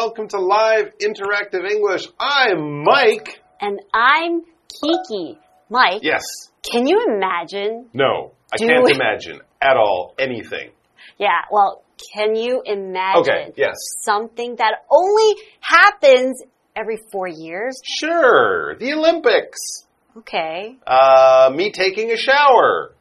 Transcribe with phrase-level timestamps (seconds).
[0.00, 2.06] Welcome to Live Interactive English.
[2.20, 3.42] I'm Mike.
[3.60, 4.42] And I'm
[4.80, 5.36] Kiki.
[5.70, 6.22] Mike, Yes.
[6.62, 7.88] can you imagine?
[7.92, 10.70] No, I can't imagine at all anything.
[11.18, 11.82] Yeah, well,
[12.14, 13.74] can you imagine Okay, yes.
[14.04, 16.44] something that only happens
[16.76, 17.80] every four years?
[17.84, 19.58] Sure, the Olympics.
[20.18, 20.76] Okay.
[20.86, 22.94] Uh, me taking a shower.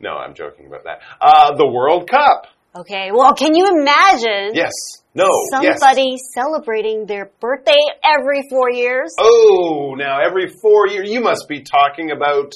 [0.00, 1.00] No, I'm joking about that.
[1.20, 2.46] Uh, the World Cup.
[2.74, 4.72] Okay, well, can you imagine Yes.
[5.12, 5.28] No.
[5.60, 5.80] yes.
[5.80, 9.12] somebody celebrating their birthday every four years?
[9.18, 12.52] Oh, now every four years, you must be talking about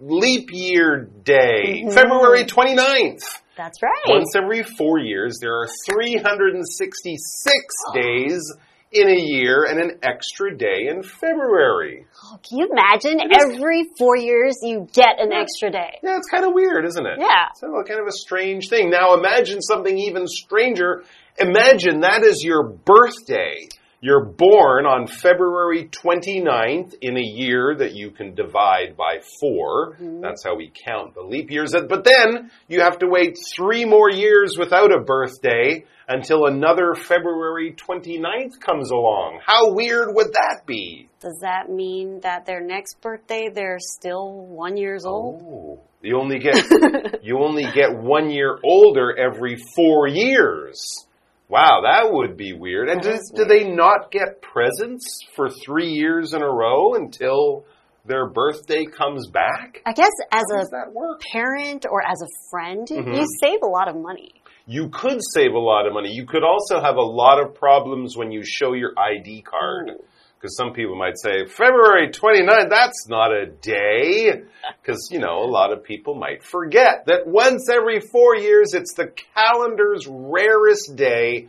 [0.00, 1.90] leap year day, mm-hmm.
[1.90, 3.24] February 29th.
[3.56, 4.08] That's right.
[4.08, 8.52] Once every four years, there are 366 days
[8.92, 12.04] in a year and an extra day in February.
[12.24, 15.98] Oh, can you imagine every four years you get an extra day?
[16.02, 17.18] Yeah, it's kind of weird, isn't it?
[17.18, 17.46] Yeah.
[17.50, 18.90] It's kind of- kind of a strange thing.
[18.90, 21.04] Now imagine something even stranger.
[21.38, 23.66] Imagine that is your birthday.
[24.04, 30.20] You're born on February 29th in a year that you can divide by 4 mm-hmm.
[30.20, 31.72] That's how we count the leap years.
[31.72, 37.76] But then you have to wait three more years without a birthday until another February
[37.76, 39.38] 29th comes along.
[39.46, 41.08] How weird would that be?
[41.20, 45.42] Does that mean that their next birthday they're still one years old?
[45.44, 46.56] Oh, you only get
[47.22, 50.84] you only get one year older every four years.
[51.52, 52.88] Wow, that would be weird.
[52.88, 55.04] And That do, do they not get presents
[55.36, 57.66] for three years in a row until
[58.06, 59.82] their birthday comes back?
[59.84, 63.12] I guess as How a does parent or as a friend, Mm-hmm.
[63.12, 64.32] you save a lot of money.
[64.66, 66.10] You could save a lot of money.
[66.10, 69.90] You could also have a lot of problems when you show your ID card.
[69.90, 70.04] Ooh.
[70.42, 74.42] Because some people might say, February 29th, that's not a day.
[74.80, 78.94] Because, you know, a lot of people might forget that once every four years, it's
[78.94, 81.48] the calendar's rarest day,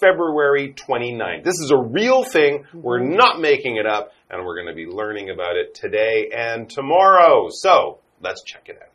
[0.00, 1.44] February 29th.
[1.44, 2.64] This is a real thing.
[2.72, 3.16] We're mm-hmm.
[3.16, 7.48] not making it up, and we're going to be learning about it today and tomorrow.
[7.50, 8.93] So, let's check it out.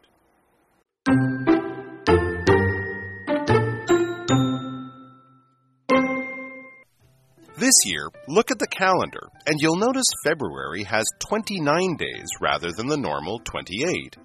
[7.70, 12.88] This year, look at the calendar, and you'll notice February has 29 days rather than
[12.88, 14.18] the normal 28.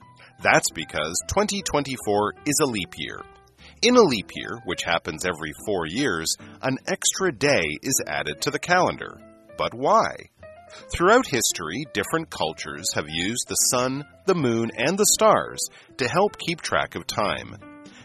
[0.43, 3.21] That's because 2024 is a leap year.
[3.83, 8.51] In a leap year, which happens every four years, an extra day is added to
[8.51, 9.21] the calendar.
[9.59, 10.15] But why?
[10.91, 15.61] Throughout history, different cultures have used the sun, the moon, and the stars
[15.99, 17.57] to help keep track of time.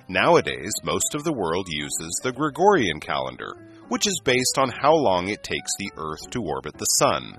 [0.09, 3.55] Nowadays, most of the world uses the Gregorian calendar,
[3.89, 7.37] which is based on how long it takes the Earth to orbit the Sun.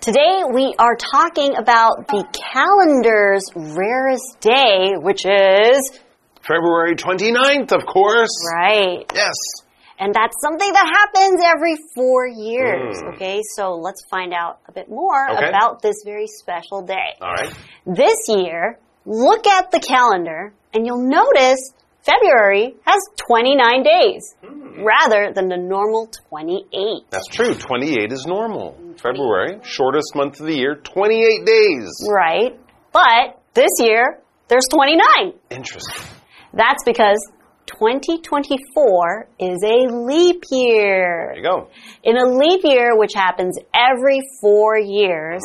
[0.00, 5.78] Today we are talking about the calendar's rarest day, which is
[6.40, 8.30] February 29th, of course.
[8.56, 9.04] right.
[9.14, 9.34] Yes.
[9.98, 12.96] And that's something that happens every four years.
[13.02, 13.14] Mm.
[13.14, 15.48] Okay, so let's find out a bit more Okay.
[15.48, 17.18] about this very special day.
[17.20, 17.52] All right.
[17.84, 18.78] This year,
[19.10, 21.58] look at the calendar and you'll notice
[22.02, 24.84] February has 29 days Hmm.
[24.84, 27.10] rather than the normal 28.
[27.10, 27.54] That's true.
[27.54, 28.76] 28 is normal.
[29.02, 31.90] February, shortest month of the year, 28 days.
[32.08, 32.58] Right?
[32.92, 35.34] But this year, there's 29.
[35.50, 36.06] Interesting.
[36.54, 37.18] That's because
[37.66, 41.32] 2024 is a leap year.
[41.34, 41.68] There you go.
[42.02, 45.42] In a leap year, which happens every four years,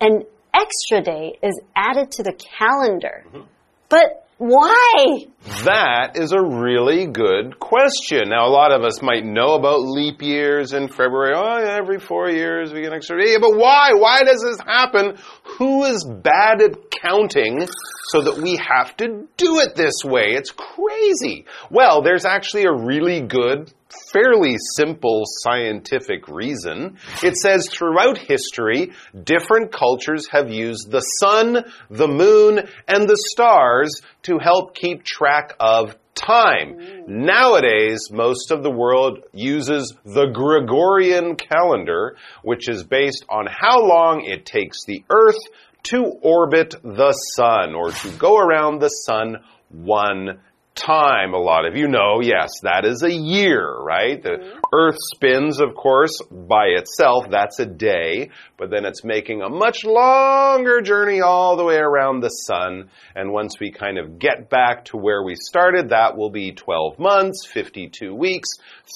[0.00, 0.22] an
[0.58, 3.24] extra day is added to the calendar.
[3.28, 3.42] Mm-hmm.
[3.88, 5.26] But why?
[5.64, 8.28] That is a really good question.
[8.28, 11.32] Now, a lot of us might know about leap years in February.
[11.34, 13.38] Oh, yeah, every four years we get an extra day.
[13.40, 13.92] But why?
[13.94, 15.16] Why does this happen?
[15.58, 17.66] Who is bad at counting
[18.08, 20.34] so that we have to do it this way?
[20.34, 21.46] It's crazy.
[21.70, 23.72] Well, there's actually a really good,
[24.12, 26.98] fairly simple scientific reason.
[27.22, 28.92] It says throughout history,
[29.24, 35.54] different cultures have used the sun, the moon, and the stars to help keep track
[35.60, 37.04] of time.
[37.06, 44.24] Nowadays, most of the world uses the Gregorian calendar, which is based on how long
[44.24, 45.40] it takes the Earth
[45.84, 49.36] to orbit the sun or to go around the sun
[49.68, 50.40] one
[50.76, 51.34] time.
[51.34, 54.22] A lot of you know, yes, that is a year, right?
[54.22, 54.60] The mm-hmm.
[54.72, 57.24] earth spins, of course, by itself.
[57.30, 58.30] That's a day.
[58.56, 62.90] But then it's making a much longer journey all the way around the sun.
[63.14, 66.98] And once we kind of get back to where we started, that will be 12
[66.98, 68.48] months, 52 weeks,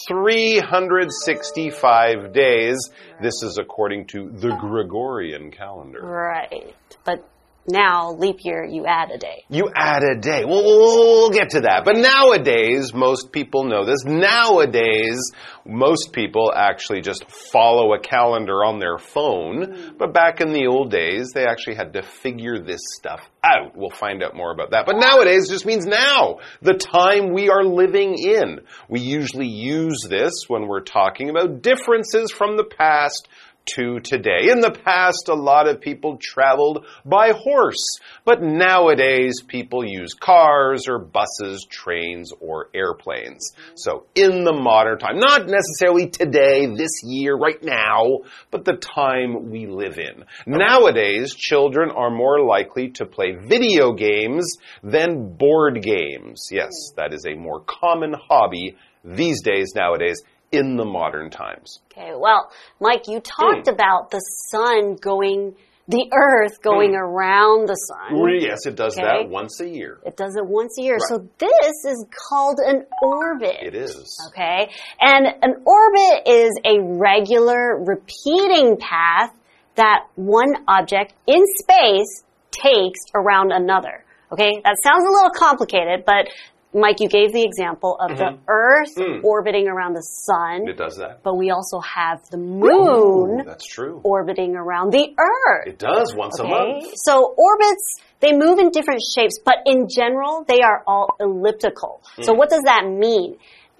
[0.06, 2.78] 365 days.
[3.20, 6.00] This is according to the Gregorian calendar.
[6.02, 6.74] Right.
[7.04, 7.24] But
[7.68, 9.44] now, leap year, you add a day.
[9.50, 10.44] You add a day.
[10.44, 11.82] We'll, we'll, get to that.
[11.84, 14.04] But nowadays, most people know this.
[14.04, 15.20] Nowadays,
[15.66, 19.66] most people actually just follow a calendar on their phone.
[19.66, 19.96] Mm-hmm.
[19.98, 23.76] But back in the old days, they actually had to figure this stuff out.
[23.76, 24.86] We'll find out more about that.
[24.86, 28.60] But nowadays just means now, the time we are living in.
[28.88, 33.28] We usually use this when we're talking about differences from the past
[33.74, 34.50] to today.
[34.50, 40.88] In the past, a lot of people traveled by horse, but nowadays people use cars
[40.88, 43.52] or buses, trains, or airplanes.
[43.74, 48.20] So in the modern time, not necessarily today, this year, right now,
[48.50, 50.24] but the time we live in.
[50.46, 56.48] Nowadays, children are more likely to play video games than board games.
[56.50, 60.22] Yes, that is a more common hobby these days, nowadays,
[60.52, 61.80] in the modern times.
[61.92, 62.50] Okay, well,
[62.80, 63.72] Mike, you talked mm.
[63.72, 64.20] about the
[64.50, 65.54] sun going,
[65.86, 66.98] the earth going mm.
[66.98, 68.40] around the sun.
[68.40, 69.06] Yes, it does okay.
[69.06, 69.98] that once a year.
[70.04, 70.96] It does it once a year.
[70.96, 71.08] Right.
[71.08, 73.58] So this is called an orbit.
[73.62, 74.30] It is.
[74.30, 74.70] Okay,
[75.00, 79.32] and an orbit is a regular repeating path
[79.76, 84.04] that one object in space takes around another.
[84.32, 86.28] Okay, that sounds a little complicated, but
[86.72, 88.18] Mike, you gave the example of mm -hmm.
[88.18, 88.44] the mm-hmm.
[88.46, 89.24] Earth mm.
[89.24, 90.68] orbiting around the sun.
[90.68, 91.22] It does that.
[91.26, 93.40] But we also have the moon.
[93.40, 94.00] Ooh, that's true.
[94.04, 95.66] Orbiting around the Earth.
[95.72, 96.48] It does once okay?
[96.48, 96.84] a month.
[97.06, 97.14] So
[97.48, 97.86] orbits,
[98.24, 101.92] they move in different shapes, but in general, they are all elliptical.
[102.02, 102.24] Mm.
[102.26, 103.30] So what does that mean?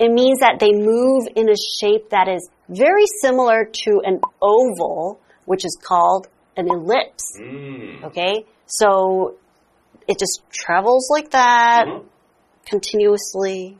[0.04, 4.16] It means that they move in a shape that is very similar to an
[4.54, 5.20] oval,
[5.50, 6.24] which is called
[6.60, 7.26] an ellipse.
[7.38, 8.04] Mm.
[8.08, 8.34] Okay?
[8.80, 8.88] So
[10.10, 11.84] it just travels like that.
[11.86, 12.19] -hmm
[12.66, 13.78] continuously,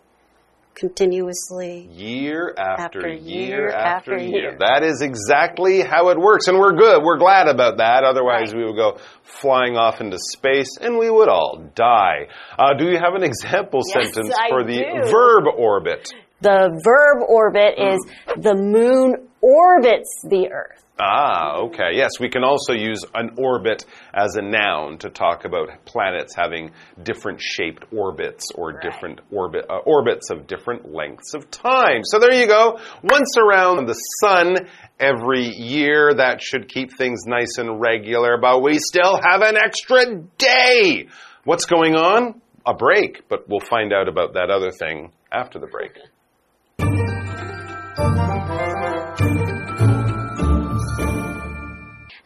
[0.75, 1.89] continuously.
[1.93, 4.29] Year after, after year, year, after year.
[4.29, 4.57] year.
[4.59, 6.49] That is exactly how it works.
[6.49, 7.03] And we're good.
[7.03, 8.05] We're glad about that.
[8.05, 8.59] Otherwise, right.
[8.59, 12.29] we would go flying off into space and we would all die.
[12.59, 15.11] Uh, do you have an example yes, sentence I for the do.
[15.11, 16.09] verb orbit?
[16.41, 17.95] The verb orbit mm.
[17.95, 18.01] is
[18.43, 20.85] the moon orbits the earth.
[21.03, 21.93] Ah, okay.
[21.95, 26.73] Yes, we can also use an orbit as a noun to talk about planets having
[27.03, 28.83] different shaped orbits or right.
[28.83, 32.03] different orbit uh, orbits of different lengths of time.
[32.05, 32.79] So there you go.
[33.03, 38.79] Once around the sun every year, that should keep things nice and regular, but we
[38.79, 40.05] still have an extra
[40.37, 41.09] day.
[41.45, 42.43] What's going on?
[42.67, 45.93] A break, but we'll find out about that other thing after the break.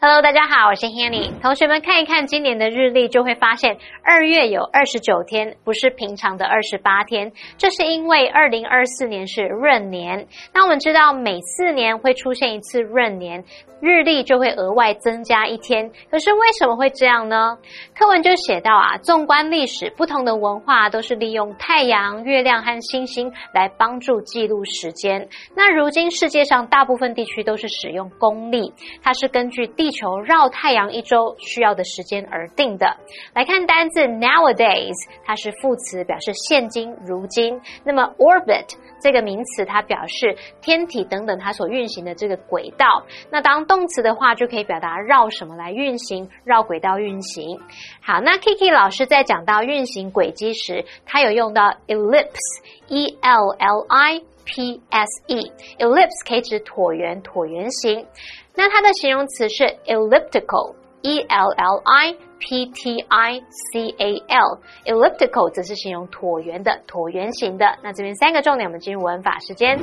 [0.07, 1.31] Hello，大家好，我是 Hanny。
[1.41, 7.31] 同学们看一看今年的日历，就会发现二月有二十九天，不是平常的二十八天。
[7.57, 10.27] 这是因为二零二四年是闰年。
[10.53, 13.43] 那我们知道每四年会出现一次闰年。
[13.81, 17.57] 日历就会额外增加一天，可是为什么会这样呢？
[17.93, 25.27] 课文就写到啊，纵观历史，不同的文化都是利用太阳、月亮和星星来帮助记录时间。
[25.55, 32.97] 那如今世界上大部分地区都是使用公历，它是根据地球绕太阳一周需要的时间而定的。
[33.33, 37.61] 来看单字 nowadays，它是副词，表示现今、如今。
[37.83, 43.03] 那么 orbit 这个名词，它表示天体等等它所运行的这个轨道。
[43.31, 47.59] 那当动词的话，就可以表达绕什么来运行，绕轨道运行。
[48.01, 58.05] 好，那 Kiki 老师在讲到运行轨迹时，他有用到 ellipse，e l l i p s e，ellipse 可以指椭圆、椭圆形。
[58.54, 67.78] 那它的形容词是 elliptical，e l l i p t i c a l，elliptical 则是形容椭圆的、椭圆形的。
[67.82, 69.78] 那这边三个重点，我们进入文法时间。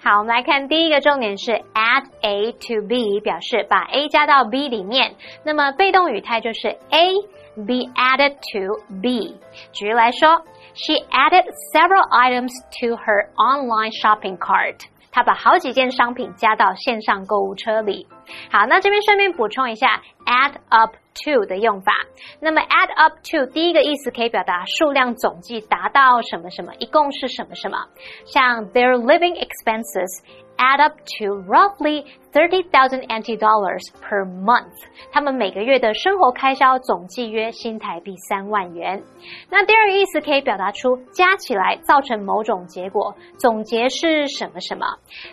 [0.00, 5.16] 好，我们来看第一个重点是 add A to B，表示把 A 加到 B 里面。
[5.44, 7.14] 那么被动语态就是 A
[7.56, 9.36] be added to B。
[9.72, 14.86] 举例来说，She added several items to her online shopping cart。
[15.13, 18.07] 他把好几件商品加到线上购物车里。
[18.51, 21.93] 好，那这边顺便补充一下，add up to 的用法。
[22.41, 27.77] 那么 add up to 第一个意思可以表达数量总计达到什么什么，一共是什么什么。
[28.25, 30.23] 像 their living expenses
[30.56, 34.74] add up to roughly thirty thousand NT dollars per month。
[35.12, 39.02] 他们每个月的生活开销总计约新台币三万元。
[39.48, 44.86] 那第二个意思可以表达出加起来造成某种结果，总结是什么什么。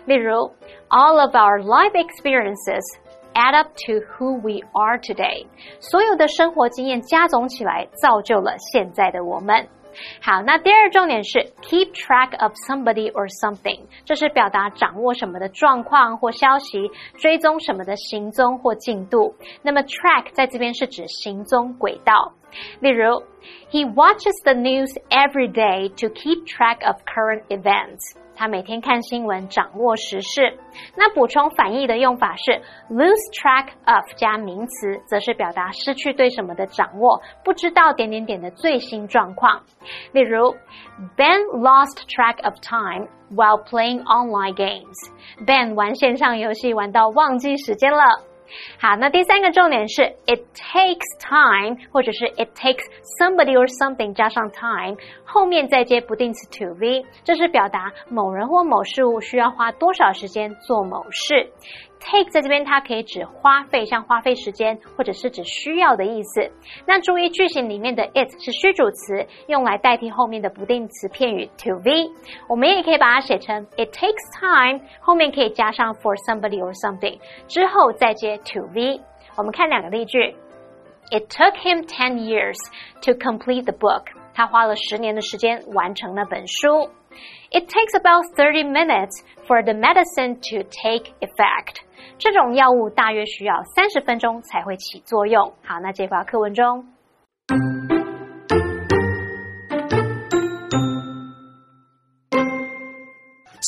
[0.04, 0.50] 例如，
[0.88, 2.82] All of our life experiences
[3.34, 5.46] add up to who we are today。
[5.80, 9.66] 所有的生活经验加总起来，造就了现在的我们。
[10.20, 19.34] 好，那第二重点是 keep track of somebody or something，这是表达掌握什么的状况或消息，追踪什么的行踪或进度。
[19.62, 22.34] 那么 track 在这边是指行踪轨道。
[22.80, 23.22] 例如，
[23.70, 28.16] He watches the news every day to keep track of current events。
[28.41, 30.57] 他每天看新闻，掌握时事。
[30.95, 39.61] 那补充反义的用法是 lose track of 加名词，则是表达失去对什么的掌握，不知道点点点的最新状况。
[40.11, 40.55] 例如
[41.15, 45.45] ，Ben lost track of time while playing online games。
[45.45, 48.03] Ben 玩线上游戏玩到忘记时间了。
[48.79, 52.83] 好，那第三个重点是 it takes time，或者是 it takes
[53.19, 61.51] somebody or something 加上 time，后面再接不定词 to be，这是表达某人或某事物需要花多少时间做某事。
[62.03, 66.51] Take 在这边，它可以指花费，像花费时间，或者是指需要的意思。
[66.85, 72.11] 那注意句型里面的 it 是虚主词，用来代替后面的不定词片语 to be。
[72.49, 78.99] 我们也可以把它写成 it takes time，后面可以加上 for somebody or something，之后再接 to be。
[79.37, 80.35] 我们看两个例句
[81.11, 82.57] ：It took him ten years
[83.03, 84.05] to complete the book。
[84.33, 86.89] 他花了十年的时间完成那本书。
[87.50, 91.82] It takes about thirty minutes for the medicine to take effect。
[92.18, 95.54] 这种药物大约需要三十分钟才会起作用。
[95.62, 96.84] 好，那这话课文中。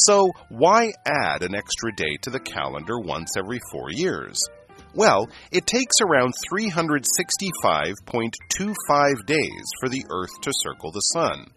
[0.07, 4.39] So, why add an extra day to the calendar once every four years?
[4.96, 11.48] Well, it takes around 365.25 days for the Earth to circle the Sun.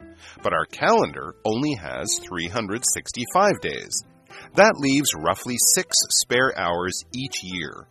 [0.42, 4.04] But our calendar only has 365 days.
[4.54, 7.86] That leaves roughly six spare hours each year.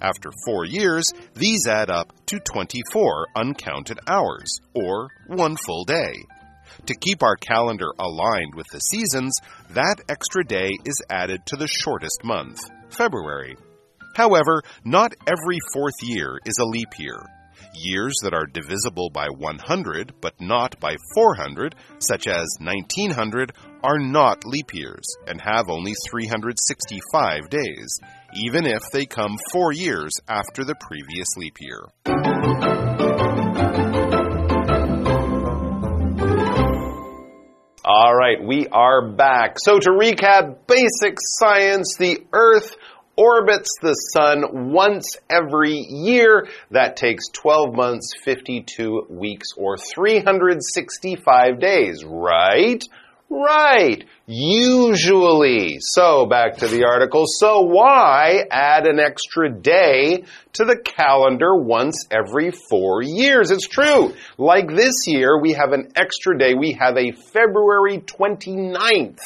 [0.00, 6.14] After four years, these add up to 24 uncounted hours, or one full day.
[6.86, 9.36] To keep our calendar aligned with the seasons,
[9.70, 12.60] that extra day is added to the shortest month,
[12.90, 13.56] February.
[14.14, 17.20] However, not every fourth year is a leap year.
[17.74, 23.52] Years that are divisible by 100 but not by 400, such as 1900,
[23.82, 27.98] are not leap years and have only 365 days,
[28.34, 31.84] even if they come four years after the previous leap year.
[37.86, 39.56] All right, we are back.
[39.58, 42.74] So, to recap basic science, the Earth
[43.16, 46.48] orbits the sun once every year.
[46.70, 52.82] That takes 12 months, 52 weeks, or 365 days, right?
[53.30, 54.04] Right.
[54.26, 55.78] Usually.
[55.80, 57.24] So back to the article.
[57.26, 63.50] So why add an extra day to the calendar once every four years?
[63.50, 64.14] It's true.
[64.38, 66.54] Like this year, we have an extra day.
[66.54, 69.20] We have a February 29th.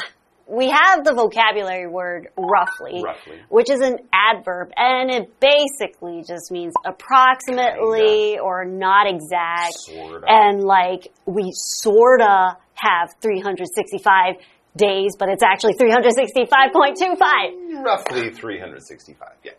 [0.49, 3.39] we have the vocabulary word roughly, Roughly.
[3.51, 9.75] which is an adverb, and it basically just means approximately or not exact.
[9.75, 10.27] Sorta.
[10.27, 14.37] And like we sorta have 365
[14.77, 17.85] days, but it's actually 365.25.
[17.85, 19.29] Roughly 365.
[19.45, 19.53] Yeah.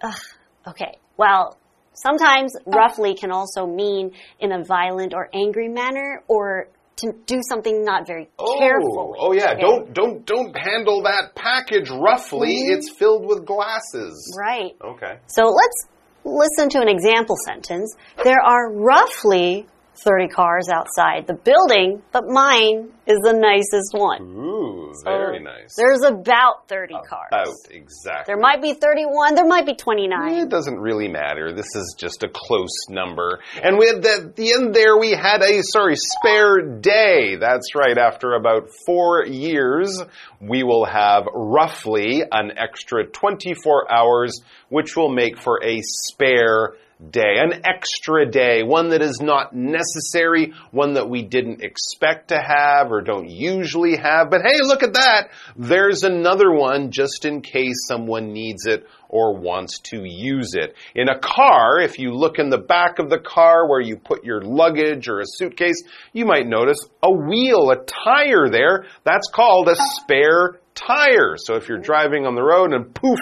[0.67, 0.98] Okay.
[1.17, 1.58] Well,
[2.01, 6.69] Sometimes roughly can also mean in a violent or angry manner or
[7.00, 9.18] to do something not very carefully.
[9.20, 9.51] Oh, yeah.
[9.51, 9.62] okay?
[9.62, 12.56] Don't don't don't handle that package roughly.
[12.56, 12.77] Mm-hmm.
[12.77, 14.36] It's filled with glasses.
[14.38, 14.75] Right.
[14.84, 15.20] Okay.
[15.27, 15.88] So let's
[16.24, 17.96] listen to an example sentence.
[18.24, 19.68] There are roughly
[20.03, 24.22] 30 cars outside the building, but mine is the nicest one.
[24.22, 25.75] Ooh, So very nice.
[25.75, 27.29] There's about 30 cars.
[27.32, 28.24] About exactly.
[28.27, 30.34] There might be 31, there might be 29.
[30.34, 31.53] It doesn't really matter.
[31.53, 33.39] This is just a close number.
[33.62, 37.36] And we had at the end there we had a sorry spare day.
[37.36, 37.98] That's right.
[37.98, 40.00] After about four years,
[40.39, 47.38] we will have roughly an extra 24 hours, which will make for a spare day,
[47.38, 52.91] an extra day, one that is not necessary, one that we didn't expect to have
[52.91, 54.29] or don't usually have.
[54.29, 55.29] But hey, look at that.
[55.56, 60.75] There's another one just in case someone needs it or wants to use it.
[60.94, 64.24] In a car, if you look in the back of the car where you put
[64.24, 65.82] your luggage or a suitcase,
[66.13, 68.86] you might notice a wheel, a tire there.
[69.03, 71.36] That's called a spare tire.
[71.38, 73.20] So if you're driving on the road and poof,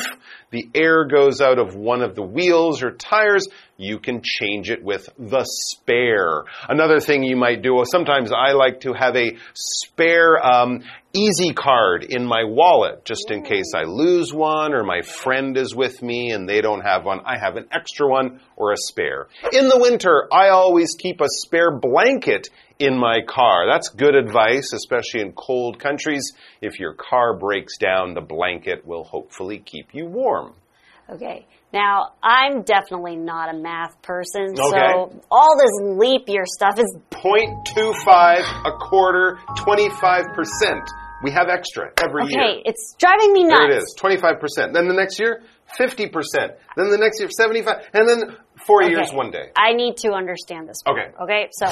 [0.51, 4.83] the air goes out of one of the wheels or tires, you can change it
[4.83, 6.43] with the spare.
[6.67, 12.03] Another thing you might do, sometimes I like to have a spare um, easy card
[12.03, 16.31] in my wallet just in case I lose one or my friend is with me
[16.31, 17.21] and they don't have one.
[17.25, 19.27] I have an extra one or a spare.
[19.51, 22.49] In the winter, I always keep a spare blanket
[22.79, 23.65] in my car.
[23.71, 26.33] That's good advice, especially in cold countries.
[26.61, 30.46] If your car breaks down, the blanket will hopefully keep you warm.
[31.09, 31.45] Okay.
[31.73, 34.59] Now, I'm definitely not a math person, Okay.
[34.59, 40.81] so all this leap year stuff is 0.25, a quarter, 25%.
[41.23, 42.41] We have extra every year.
[42.43, 42.61] okay.
[42.65, 43.59] It's driving me nuts.
[43.59, 44.73] There it is, 25%.
[44.73, 45.41] Then the next year,
[45.79, 46.11] 50%.
[46.75, 48.35] Then the next year, 75 And then
[48.65, 49.51] four years, one day.
[49.55, 50.77] I need to understand this.
[50.87, 51.07] Okay.
[51.21, 51.49] Okay.
[51.51, 51.67] So,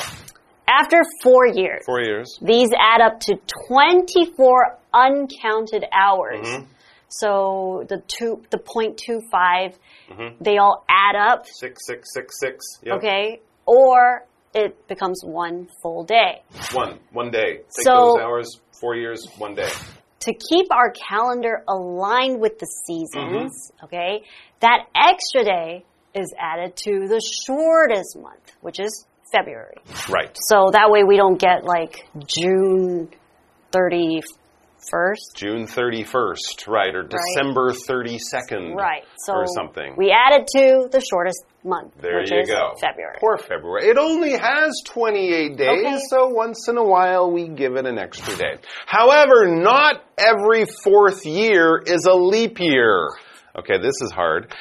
[0.68, 2.39] after four years, Four years.
[2.42, 3.36] these add up to
[3.70, 6.48] 24 uncounted hours.
[6.48, 6.65] Mm-hmm.
[7.10, 9.77] So the two, the point two five,
[10.10, 10.44] Mm-hmm.
[10.44, 11.46] they all add up.
[11.48, 12.64] Six, six, six, six.
[12.84, 12.98] Yep.
[12.98, 13.42] Okay.
[13.66, 16.44] Or it becomes one full day.
[16.74, 17.58] One, one day.
[17.58, 19.70] Take So- those hours, four years, one day.
[20.22, 23.86] to keep our calendar aligned with the seasons, Mm-hmm.
[23.86, 24.24] okay,
[24.60, 29.75] that extra day is added to the shortest month, which is February.
[30.10, 30.36] Right.
[30.50, 33.10] So that way we don't get like June
[34.94, 35.36] 31st.
[35.36, 38.76] June 31st, right, or December 32nd.
[38.76, 39.04] Right.
[39.18, 39.96] So or something.
[39.98, 42.74] we added to the shortest month, There which you is go.
[42.80, 43.16] February.
[43.20, 43.88] Poor February.
[43.90, 46.00] It only has 28 days, Okay.
[46.10, 48.56] so once in a while we give it an extra day.
[48.86, 53.10] However, not every fourth year is a leap year.
[53.58, 54.54] Okay, this is hard.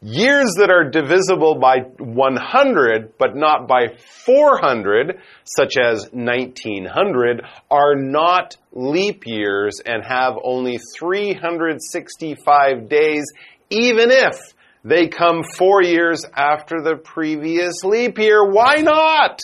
[0.00, 8.56] Years that are divisible by 100 but not by 400, such as 1900, are not
[8.72, 13.24] leap years and have only 365 days,
[13.70, 14.38] even if
[14.84, 18.48] they come four years after the previous leap year.
[18.48, 19.40] Why not?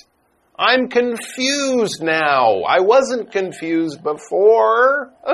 [0.57, 2.63] I'm confused now.
[2.63, 5.11] I wasn't confused before.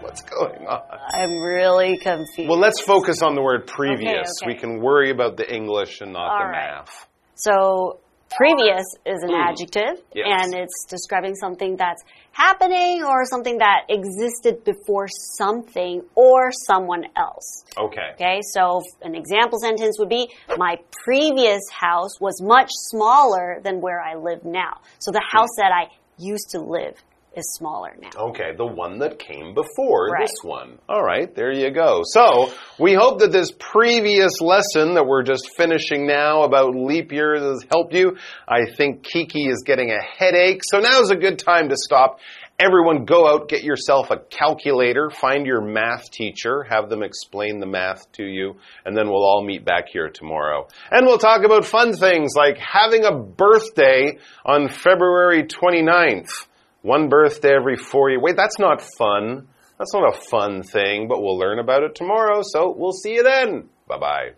[0.00, 0.82] What's going on?
[1.14, 2.48] I'm really confused.
[2.48, 4.28] Well, let's focus on the word previous.
[4.42, 4.46] okay.
[4.52, 6.78] We can worry about the English and not All the right.
[6.80, 7.06] math.
[7.36, 8.00] So
[8.36, 10.18] previous is an adjective Hmm.
[10.18, 10.26] Yes.
[10.44, 12.02] and it's describing something that's
[12.36, 17.64] happening or something that existed before something or someone else.
[17.78, 18.10] Okay.
[18.14, 24.00] Okay, so an example sentence would be My previous house was much smaller than where
[24.00, 24.80] I live now.
[24.98, 27.02] So the house that I used to live
[27.36, 28.10] is smaller now.
[28.30, 30.22] Okay, the one that came before Right.
[30.26, 30.78] this one.
[30.88, 32.00] All right, there you go.
[32.04, 37.42] So, we hope that this previous lesson that we're just finishing now about leap years
[37.42, 38.16] has helped you.
[38.48, 42.20] I think Kiki is getting a headache, so now's a good time to stop.
[42.58, 47.66] Everyone go out, get yourself a calculator, find your math teacher, have them explain the
[47.66, 48.54] math to you,
[48.86, 50.66] and then we'll all meet back here tomorrow.
[50.90, 56.30] And we'll talk about fun things like having a birthday on February 29th.
[56.86, 58.22] One birthday every four years.
[58.22, 59.48] Wait, that's not fun.
[59.76, 63.24] That's not a fun thing, but we'll learn about it tomorrow, so we'll see you
[63.24, 63.68] then.
[63.88, 64.30] Bye bye.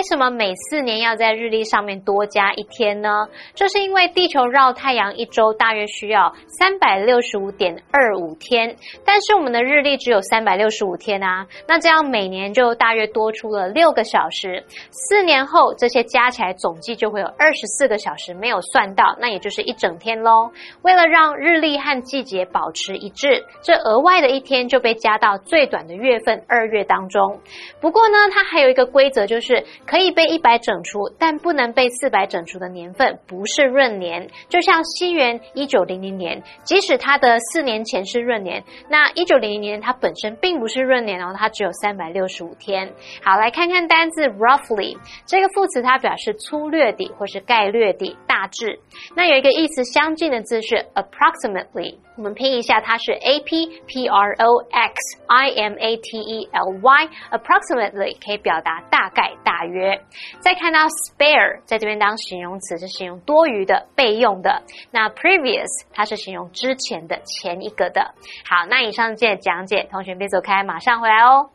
[0.00, 3.28] 为什么每四年要在日历上面多加一天呢？
[3.54, 14.64] 这是因为地球绕太阳一周大约需要三百六十五点二五天，但是我们的日历只有三百六十五天啊，那这样每年就大约多出了六个小时。
[14.90, 20.50] 四年后这些加起来总计就会有二十四个小时没有算到，那也就是一整天喽。
[20.80, 27.38] 为了让日历和季节保持一致，这额外的一天就被加到最短的月份二月当中。
[27.82, 34.28] 不过呢，它还有一个规则，就是可以被一百整除，但不能被四百整除的年份不是闰年。
[34.48, 42.94] 就像西元一九零零年，即使它的四年前是闰年，那一九零零年它本身并不是闰年哦，它只有三百六十五天。
[43.20, 48.78] 好，来看看单字 roughly 这个副词，它表示粗略地或是概略地、大致。
[49.16, 54.94] 那有一个意思相近的字是 approximately，我们拼一下，它是 a p p r o x
[55.26, 59.98] i m a t e l y，approximately 可以表达大概、大约。
[60.38, 64.62] 再看到 spare，在这边当形容词是形容多余的、备用的。
[64.90, 68.12] 那 previous 它是形容之前的、前一个的。
[68.44, 71.48] 好，那以上这些讲解，同学别走开，马上回来哦。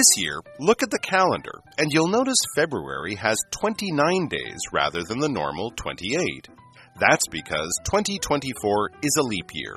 [0.00, 5.18] This year, look at the calendar, and you'll notice February has 29 days rather than
[5.18, 6.48] the normal 28.
[6.98, 9.76] That's because 2024 is a leap year.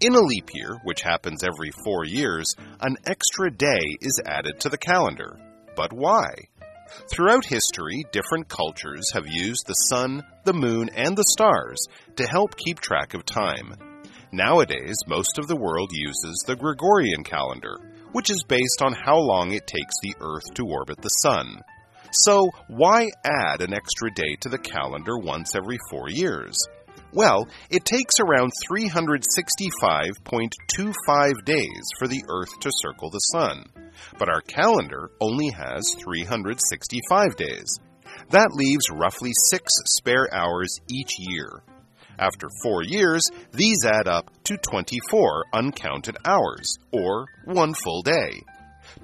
[0.00, 4.68] In a leap year, which happens every four years, an extra day is added to
[4.68, 5.38] the calendar.
[5.76, 6.26] But why?
[7.08, 11.78] Throughout history, different cultures have used the sun, the moon, and the stars
[12.16, 13.76] to help keep track of time.
[14.32, 17.76] Nowadays, most of the world uses the Gregorian calendar,
[18.12, 21.60] which is based on how long it takes the Earth to orbit the Sun.
[22.12, 26.56] So, why add an extra day to the calendar once every four years?
[27.14, 33.66] Well, it takes around 365.25 days for the Earth to circle the Sun.
[34.18, 37.78] But our calendar only has 365 days.
[38.30, 41.62] That leaves roughly six spare hours each year.
[42.18, 43.22] After four years,
[43.52, 48.42] these add up to 24 uncounted hours, or one full day.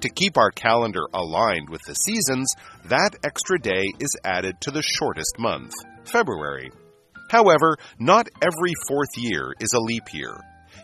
[0.01, 2.53] To keep our calendar aligned with the seasons,
[2.85, 5.73] that extra day is added to the shortest month,
[6.05, 6.71] February.
[7.29, 10.35] However, not every fourth year is a leap year.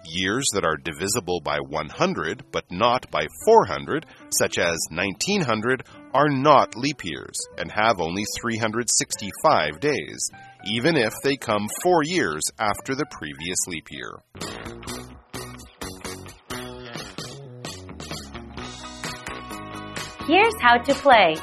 [0.08, 5.84] Years that are divisible by 100 but not by 400, such as 1900,
[6.14, 10.30] are not leap years and have only 365 days,
[10.66, 14.20] even if they come four years after the previous leap year.
[20.28, 21.36] Here's how to play.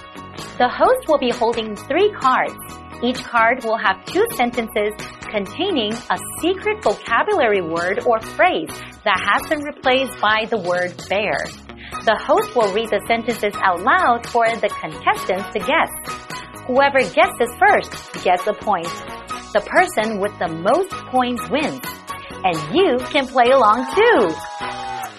[0.58, 2.54] The host will be holding three cards.
[3.02, 4.92] Each card will have two sentences
[5.30, 8.68] containing a secret vocabulary word or phrase
[9.04, 11.38] that has been replaced by the word bear.
[12.04, 15.90] The host will read the sentences out loud for the contestants to guess.
[16.66, 18.88] Whoever guesses first gets a point.
[19.52, 21.80] The person with the most points wins.
[22.42, 24.28] And you can play along too.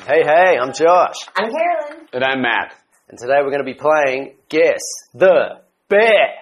[0.07, 1.17] Hey, hey, I'm Josh.
[1.35, 2.07] I'm Carolyn.
[2.11, 2.73] And I'm Matt.
[3.09, 4.81] And today we're going to be playing Guess
[5.13, 6.33] the Bear.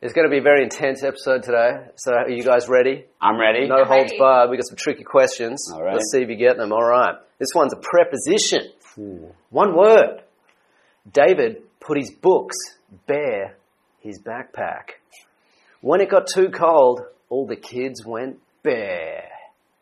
[0.00, 1.88] It's going to be a very intense episode today.
[1.96, 3.04] So are you guys ready?
[3.20, 3.66] I'm ready.
[3.66, 4.50] No holds barred.
[4.50, 5.72] We got some tricky questions.
[5.72, 5.94] All right.
[5.94, 6.72] Let's see if you get them.
[6.72, 7.16] All right.
[7.40, 8.70] This one's a preposition.
[9.50, 10.22] One word.
[11.12, 12.56] David put his books
[13.06, 13.56] bear
[14.00, 14.90] his backpack.
[15.82, 19.24] When it got too cold, all the kids went bear.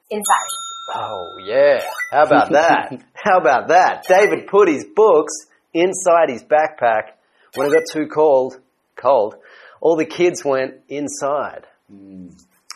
[0.08, 0.94] Inside.
[0.94, 1.84] Oh yeah.
[2.10, 3.04] How about that?
[3.12, 4.04] How about that?
[4.08, 5.34] David put his books
[5.74, 7.12] inside his backpack.
[7.54, 8.58] When it got too cold,
[8.96, 9.34] cold,
[9.82, 11.66] all the kids went inside.
[11.90, 12.28] Hmm.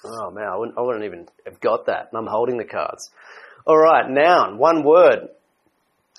[0.05, 2.11] Oh man, I wouldn't, I wouldn't even have got that.
[2.13, 3.11] And I'm holding the cards.
[3.67, 5.31] All right, noun, one word.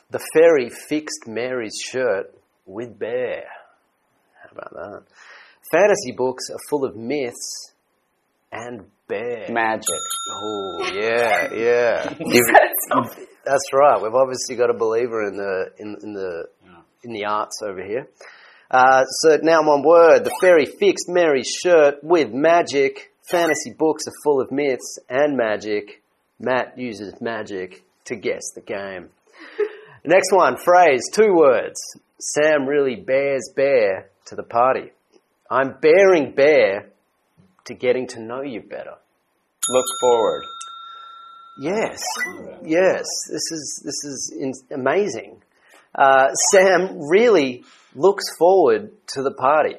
[0.09, 2.33] The fairy fixed Mary's shirt
[2.65, 3.43] with bear.
[4.41, 5.03] How about that?
[5.71, 7.73] Fantasy books are full of myths
[8.51, 9.47] and bear.
[9.49, 9.88] Magic.
[10.32, 12.13] Oh yeah, yeah.
[12.19, 14.01] You've- that's right.
[14.01, 16.45] We've obviously got a believer in the in, in the
[17.04, 18.08] in the arts over here.
[18.71, 20.23] Uh, so now one word.
[20.23, 23.12] The fairy fixed Mary's shirt with magic.
[23.30, 26.01] Fantasy books are full of myths and magic.
[26.39, 29.10] Matt uses magic to guess the game.
[30.06, 31.80] Next one, phrase, two words.
[32.19, 34.91] Sam really bears bear to the party.
[35.49, 36.89] I'm bearing bear
[37.65, 38.95] to getting to know you better.
[39.69, 40.43] Look forward.
[41.60, 41.99] Yes,
[42.63, 43.05] yes.
[43.29, 45.41] This is this is in, amazing.
[45.93, 47.63] Uh, Sam really
[47.95, 49.75] looks forward to the party.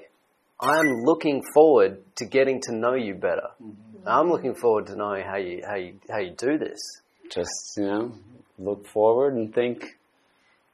[0.58, 3.48] I'm looking forward to getting to know you better.
[4.06, 6.78] I'm looking forward to knowing how you how you how you do this.
[7.30, 8.12] Just, you know,
[8.58, 9.84] look forward and think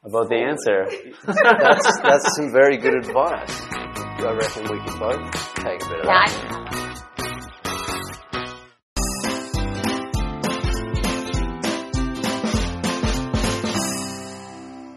[0.05, 0.87] about the answer.
[1.26, 3.62] That's, that's some very good advice.
[4.24, 6.30] I reckon we could both take a bit of that.
[6.30, 6.82] Yeah,